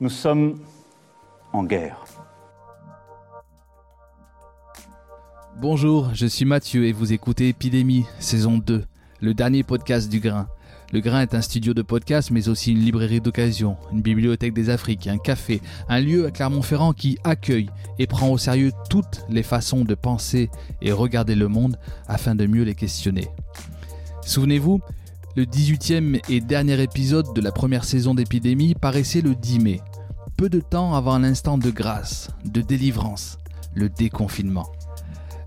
Nous 0.00 0.08
sommes 0.08 0.58
en 1.52 1.62
guerre. 1.62 2.04
Bonjour, 5.60 6.12
je 6.14 6.26
suis 6.26 6.44
Mathieu 6.44 6.84
et 6.84 6.92
vous 6.92 7.12
écoutez 7.12 7.50
Épidémie, 7.50 8.04
saison 8.18 8.58
2, 8.58 8.84
le 9.20 9.34
dernier 9.34 9.62
podcast 9.62 10.10
du 10.10 10.18
Grain. 10.18 10.48
Le 10.92 10.98
Grain 10.98 11.20
est 11.20 11.36
un 11.36 11.40
studio 11.40 11.74
de 11.74 11.82
podcast, 11.82 12.32
mais 12.32 12.48
aussi 12.48 12.72
une 12.72 12.80
librairie 12.80 13.20
d'occasion, 13.20 13.76
une 13.92 14.02
bibliothèque 14.02 14.52
des 14.52 14.68
Afriques, 14.68 15.06
un 15.06 15.18
café, 15.18 15.62
un 15.88 16.00
lieu 16.00 16.26
à 16.26 16.32
Clermont-Ferrand 16.32 16.92
qui 16.92 17.16
accueille 17.22 17.70
et 18.00 18.08
prend 18.08 18.30
au 18.30 18.38
sérieux 18.38 18.72
toutes 18.90 19.24
les 19.28 19.44
façons 19.44 19.84
de 19.84 19.94
penser 19.94 20.50
et 20.82 20.90
regarder 20.90 21.36
le 21.36 21.46
monde 21.46 21.78
afin 22.08 22.34
de 22.34 22.46
mieux 22.46 22.64
les 22.64 22.74
questionner. 22.74 23.28
Souvenez-vous, 24.22 24.80
le 25.36 25.44
18e 25.44 26.20
et 26.28 26.40
dernier 26.40 26.80
épisode 26.80 27.34
de 27.34 27.40
la 27.40 27.50
première 27.50 27.84
saison 27.84 28.14
d'Épidémie 28.14 28.74
paraissait 28.74 29.20
le 29.20 29.34
10 29.34 29.58
mai, 29.58 29.80
peu 30.36 30.48
de 30.48 30.60
temps 30.60 30.94
avant 30.94 31.18
l'instant 31.18 31.58
de 31.58 31.70
grâce, 31.70 32.30
de 32.44 32.60
délivrance, 32.60 33.38
le 33.74 33.88
déconfinement. 33.88 34.70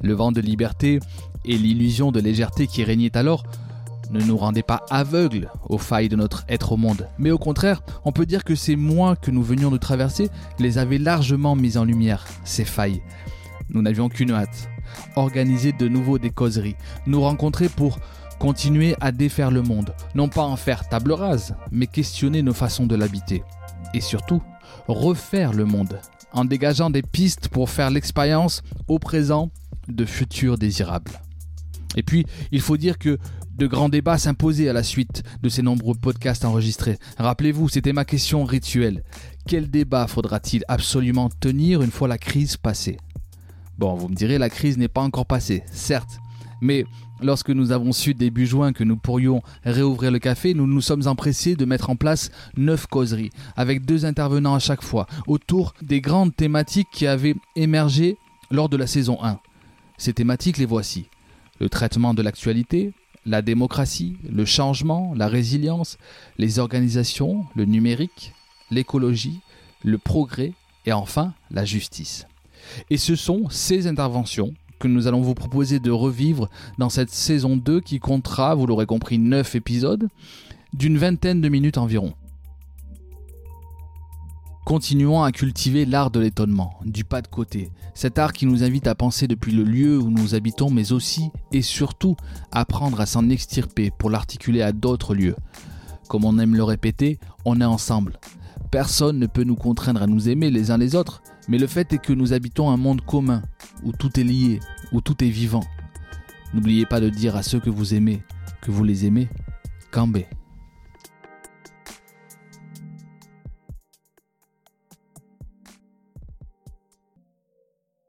Le 0.02 0.14
vent 0.14 0.34
de 0.34 0.42
liberté 0.42 1.00
et 1.46 1.58
l'illusion 1.58 2.12
de 2.12 2.20
légèreté 2.20 2.68
qui 2.68 2.84
régnait 2.84 3.16
alors 3.16 3.44
ne 4.12 4.22
nous 4.22 4.38
rendaient 4.38 4.62
pas 4.62 4.86
aveugles 4.90 5.50
aux 5.70 5.78
failles 5.78 6.10
de 6.10 6.18
notre 6.18 6.44
être 6.50 6.74
au 6.74 6.78
monde, 6.78 7.08
mais 7.18 7.32
au 7.32 7.38
contraire, 7.38 7.82
on 8.04 8.12
peut 8.12 8.26
dire 8.26 8.44
que 8.44 8.56
ces 8.56 8.76
mois 8.76 9.16
que 9.16 9.32
nous 9.32 9.44
venions 9.44 9.72
de 9.72 9.78
traverser 9.78 10.30
les 10.60 10.78
avaient 10.78 10.98
largement 10.98 11.56
mis 11.56 11.78
en 11.78 11.86
lumière, 11.86 12.26
ces 12.44 12.66
failles. 12.66 13.02
Nous 13.70 13.82
n'avions 13.82 14.10
qu'une 14.10 14.32
hâte, 14.32 14.70
organiser 15.16 15.72
de 15.72 15.88
nouveau 15.88 16.20
des 16.20 16.30
causeries, 16.30 16.76
nous 17.06 17.22
rencontrer 17.22 17.70
pour 17.70 18.00
continuer 18.40 18.96
à 19.02 19.12
défaire 19.12 19.52
le 19.52 19.62
monde, 19.62 19.94
non 20.16 20.30
pas 20.30 20.44
en 20.44 20.56
faire 20.56 20.88
table 20.88 21.12
rase, 21.12 21.56
mais 21.72 21.88
questionner 21.88 22.42
nos 22.42 22.54
façons 22.54 22.86
de 22.86 22.96
l'habiter. 22.96 23.44
Et 23.94 24.02
surtout, 24.02 24.42
refaire 24.88 25.54
le 25.54 25.66
monde, 25.66 26.00
en 26.32 26.46
dégageant 26.46 26.90
des 26.90 27.02
pistes 27.02 27.50
pour 27.50 27.70
faire 27.70 27.90
l'expérience 27.90 28.62
au 28.88 29.00
présent 29.00 29.50
de 29.88 30.06
futurs 30.06 30.58
désirables. 30.58 31.22
Et 31.96 32.04
puis, 32.04 32.26
il 32.52 32.62
faut 32.62 32.78
dire 32.78 32.98
que 32.98 33.18
de 33.58 33.66
grands 33.66 33.90
débats 33.90 34.20
s'imposaient 34.20 34.70
à 34.70 34.74
la 34.74 34.84
suite 34.84 35.24
de 35.42 35.50
ces 35.50 35.64
nombreux 35.64 35.96
podcasts 35.96 36.46
enregistrés. 36.46 37.00
Rappelez-vous, 37.18 37.70
c'était 37.70 37.94
ma 37.94 38.06
question 38.06 38.46
rituelle. 38.46 39.04
Quel 39.48 39.72
débat 39.72 40.06
faudra-t-il 40.06 40.64
absolument 40.68 41.30
tenir 41.40 41.82
une 41.82 41.90
fois 41.90 42.08
la 42.08 42.20
crise 42.20 42.56
passée? 42.56 42.98
Bon, 43.78 43.94
vous 43.94 44.08
me 44.08 44.16
direz, 44.16 44.40
la 44.40 44.50
crise 44.50 44.78
n'est 44.78 44.88
pas 44.88 45.02
encore 45.02 45.28
passée, 45.28 45.64
certes, 45.72 46.20
mais 46.62 46.84
lorsque 47.22 47.52
nous 47.52 47.72
avons 47.72 47.92
su 47.92 48.16
début 48.16 48.48
juin 48.48 48.74
que 48.74 48.84
nous 48.84 48.98
pourrions 48.98 49.44
réouvrir 49.64 50.10
le 50.10 50.18
café, 50.18 50.56
nous 50.56 50.66
nous 50.66 50.82
sommes 50.82 51.08
empressés 51.08 51.56
de 51.56 51.66
mettre 51.66 51.92
en 51.92 51.96
place 51.96 52.32
neuf 52.56 52.88
causeries, 52.88 53.30
avec 53.56 53.86
deux 53.86 54.04
intervenants 54.06 54.56
à 54.56 54.60
chaque 54.60 54.82
fois, 54.82 55.06
autour 55.28 55.76
des 55.84 56.02
grandes 56.02 56.36
thématiques 56.36 56.88
qui 56.92 57.06
avaient 57.06 57.36
émergé 57.56 58.18
lors 58.50 58.68
de 58.68 58.78
la 58.78 58.88
saison 58.88 59.24
1. 59.24 59.40
Ces 60.00 60.14
thématiques, 60.14 60.58
les 60.58 60.66
voici. 60.66 61.06
Le 61.60 61.70
traitement 61.70 62.16
de 62.16 62.24
l'actualité, 62.24 62.94
la 63.28 63.44
démocratie, 63.44 64.18
le 64.28 64.46
changement, 64.46 65.14
la 65.16 65.28
résilience, 65.28 66.00
les 66.40 66.58
organisations, 66.58 67.46
le 67.56 67.66
numérique, 67.66 68.34
l'écologie, 68.72 69.40
le 69.84 70.00
progrès 70.00 70.54
et 70.86 70.94
enfin 70.94 71.34
la 71.52 71.64
justice. 71.66 72.26
Et 72.90 72.98
ce 72.98 73.16
sont 73.16 73.50
ces 73.50 73.88
interventions 73.88 74.54
que 74.80 74.88
nous 74.88 75.08
allons 75.08 75.22
vous 75.22 75.34
proposer 75.34 75.80
de 75.80 75.92
revivre 75.92 76.50
dans 76.78 76.90
cette 76.90 77.10
saison 77.10 77.58
2 77.58 77.82
qui 77.82 78.00
comptera, 78.00 78.56
vous 78.56 78.68
l'aurez 78.68 78.86
compris, 78.86 79.18
9 79.18 79.56
épisodes 79.56 80.08
d'une 80.74 80.98
vingtaine 80.98 81.42
de 81.42 81.50
minutes 81.50 81.78
environ. 81.78 82.14
Continuons 84.66 85.24
à 85.24 85.32
cultiver 85.32 85.86
l'art 85.86 86.12
de 86.12 86.20
l'étonnement, 86.20 86.74
du 86.84 87.06
pas 87.06 87.22
de 87.22 87.28
côté, 87.28 87.72
cet 87.94 88.20
art 88.20 88.34
qui 88.34 88.46
nous 88.46 88.64
invite 88.64 88.88
à 88.88 88.96
penser 88.96 89.26
depuis 89.26 89.54
le 89.54 89.64
lieu 89.64 89.98
où 89.98 90.12
nous 90.12 90.36
habitons, 90.36 90.70
mais 90.70 90.92
aussi 90.92 91.30
et 91.54 91.62
surtout 91.62 92.18
apprendre 92.52 93.00
à 93.00 93.06
s'en 93.06 93.30
extirper 93.30 93.92
pour 93.98 94.10
l'articuler 94.10 94.62
à 94.62 94.74
d'autres 94.74 95.16
lieux. 95.16 95.38
Comme 96.10 96.26
on 96.26 96.38
aime 96.38 96.54
le 96.54 96.64
répéter, 96.64 97.18
on 97.46 97.62
est 97.62 97.66
ensemble. 97.66 98.20
Personne 98.70 99.20
ne 99.20 99.28
peut 99.28 99.46
nous 99.46 99.56
contraindre 99.56 100.02
à 100.02 100.08
nous 100.08 100.28
aimer 100.28 100.52
les 100.52 100.70
uns 100.70 100.78
les 100.78 100.96
autres, 100.96 101.22
mais 101.48 101.58
le 101.58 101.68
fait 101.68 101.94
est 101.94 101.98
que 101.98 102.14
nous 102.14 102.34
habitons 102.34 102.70
un 102.70 102.78
monde 102.78 103.02
commun, 103.02 103.42
où 103.84 103.92
tout 103.92 104.20
est 104.20 104.24
lié, 104.24 104.60
où 104.92 105.02
tout 105.02 105.24
est 105.24 105.30
vivant. 105.30 105.64
N'oubliez 106.54 106.86
pas 106.86 107.00
de 107.00 107.10
dire 107.10 107.36
à 107.36 107.44
ceux 107.44 107.60
que 107.60 107.70
vous 107.70 107.94
aimez 107.94 108.24
que 108.62 108.72
vous 108.72 108.84
les 108.84 109.06
aimez. 109.06 109.30
Cambé. 109.92 110.28